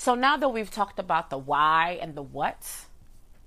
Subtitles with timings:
[0.00, 2.86] So now that we've talked about the why and the what,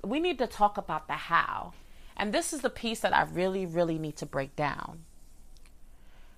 [0.04, 1.74] we need to talk about the how.
[2.16, 5.00] And this is the piece that I really, really need to break down.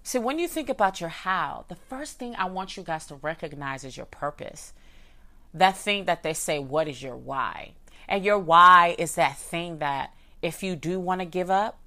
[0.04, 3.16] See, when you think about your how, the first thing I want you guys to
[3.16, 4.72] recognize is your purpose.
[5.54, 7.74] That thing that they say, what is your why?
[8.08, 11.78] And your why is that thing that if you do want to give up,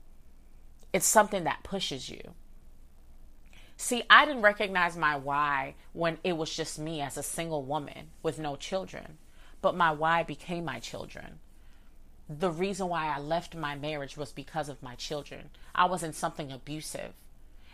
[0.92, 2.34] it's something that pushes you.
[3.80, 8.10] See, I didn't recognize my why when it was just me as a single woman
[8.24, 9.18] with no children,
[9.62, 11.38] but my why became my children.
[12.28, 15.50] The reason why I left my marriage was because of my children.
[15.76, 17.12] I was in something abusive.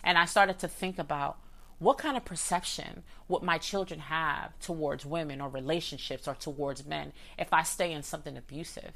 [0.04, 1.38] And I started to think about
[1.78, 7.14] what kind of perception would my children have towards women or relationships or towards men
[7.38, 8.92] if I stay in something abusive?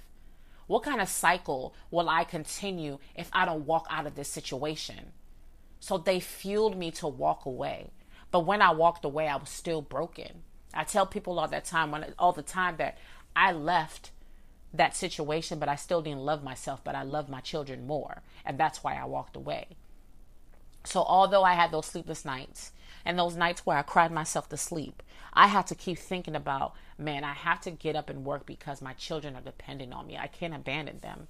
[0.66, 5.12] What kind of cycle will I continue if I don't walk out of this situation?
[5.80, 7.90] So they fueled me to walk away.
[8.30, 10.42] But when I walked away, I was still broken.
[10.74, 12.98] I tell people all that time when all the time that
[13.34, 14.10] I left
[14.72, 18.22] that situation, but I still didn't love myself, but I loved my children more.
[18.44, 19.68] And that's why I walked away.
[20.84, 22.72] So although I had those sleepless nights
[23.04, 25.02] and those nights where I cried myself to sleep,
[25.32, 28.82] I had to keep thinking about, man, I have to get up and work because
[28.82, 30.16] my children are dependent on me.
[30.16, 31.28] I can't abandon them.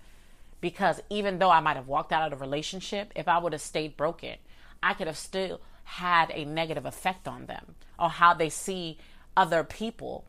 [0.60, 3.62] Because even though I might have walked out of the relationship, if I would have
[3.62, 4.36] stayed broken,
[4.82, 8.98] I could have still had a negative effect on them or how they see
[9.36, 10.24] other people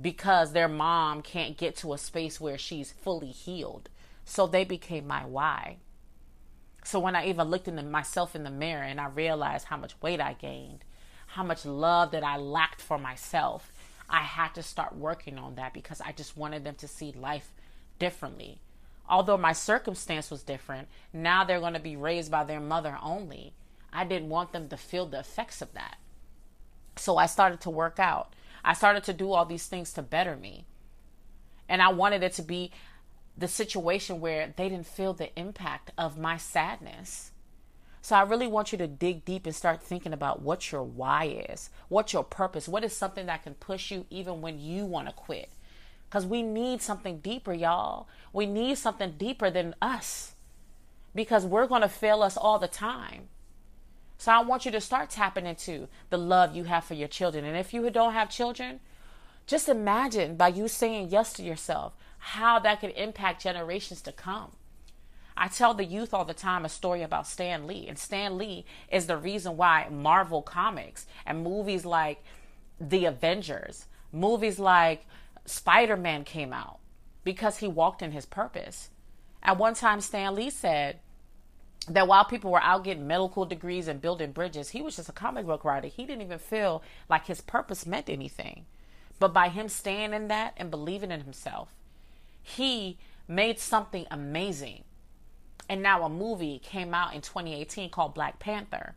[0.00, 3.88] because their mom can't get to a space where she's fully healed.
[4.24, 5.78] So they became my why.
[6.84, 10.00] So when I even looked into myself in the mirror and I realized how much
[10.00, 10.84] weight I gained,
[11.28, 13.72] how much love that I lacked for myself,
[14.08, 17.52] I had to start working on that because I just wanted them to see life
[17.98, 18.60] differently.
[19.08, 23.54] Although my circumstance was different, now they're going to be raised by their mother only.
[23.92, 25.96] I didn't want them to feel the effects of that.
[26.96, 28.34] So I started to work out.
[28.64, 30.66] I started to do all these things to better me.
[31.68, 32.70] And I wanted it to be
[33.36, 37.30] the situation where they didn't feel the impact of my sadness.
[38.02, 41.44] So I really want you to dig deep and start thinking about what your why
[41.48, 45.08] is, what your purpose, what is something that can push you even when you want
[45.08, 45.50] to quit.
[46.08, 48.08] Because we need something deeper, y'all.
[48.32, 50.34] We need something deeper than us
[51.14, 53.28] because we're going to fail us all the time.
[54.16, 57.44] So I want you to start tapping into the love you have for your children.
[57.44, 58.80] And if you don't have children,
[59.46, 64.52] just imagine by you saying yes to yourself how that could impact generations to come.
[65.36, 68.64] I tell the youth all the time a story about Stan Lee, and Stan Lee
[68.90, 72.24] is the reason why Marvel Comics and movies like
[72.80, 75.06] The Avengers, movies like
[75.48, 76.78] Spider Man came out
[77.24, 78.90] because he walked in his purpose.
[79.42, 81.00] At one time, Stan Lee said,
[81.88, 85.12] that while people were out getting medical degrees and building bridges, he was just a
[85.12, 85.88] comic book writer.
[85.88, 88.66] He didn't even feel like his purpose meant anything.
[89.18, 91.74] But by him staying in that and believing in himself,
[92.42, 94.84] he made something amazing.
[95.68, 98.94] And now a movie came out in 2018 called Black Panther.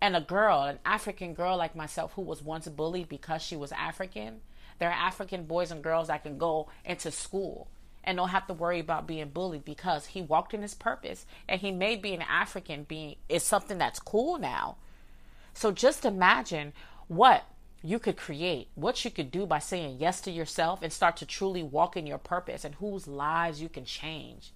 [0.00, 3.72] And a girl, an African girl like myself, who was once bullied because she was
[3.72, 4.40] African,
[4.78, 7.68] there are African boys and girls that can go into school
[8.04, 11.60] and don't have to worry about being bullied because he walked in his purpose and
[11.60, 14.76] he made being African being is something that's cool now.
[15.52, 16.72] So just imagine
[17.08, 17.44] what
[17.82, 21.26] you could create, what you could do by saying yes to yourself and start to
[21.26, 24.52] truly walk in your purpose and whose lives you can change.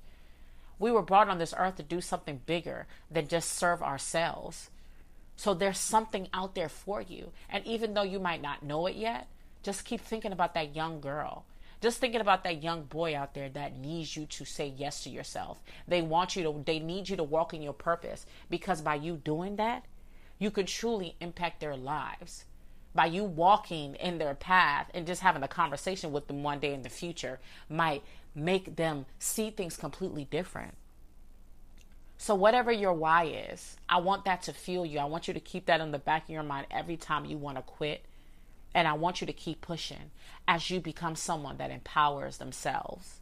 [0.79, 4.71] We were brought on this earth to do something bigger than just serve ourselves.
[5.37, 7.33] So there's something out there for you.
[7.49, 9.29] And even though you might not know it yet,
[9.63, 11.45] just keep thinking about that young girl
[11.83, 15.11] just thinking about that young boy out there that needs you to say yes to
[15.11, 15.61] yourself.
[15.89, 19.17] They want you to, they need you to walk in your purpose because by you
[19.17, 19.85] doing that,
[20.39, 22.45] you could truly impact their lives.
[22.95, 26.73] By you walking in their path and just having a conversation with them one day
[26.73, 30.75] in the future might make them see things completely different.
[32.23, 35.01] So, whatever your why is, I want that to fuel you.
[35.01, 37.37] I want you to keep that in the back of your mind every time you
[37.37, 38.05] want to quit
[38.73, 40.13] and I want you to keep pushing
[40.47, 43.22] as you become someone that empowers themselves.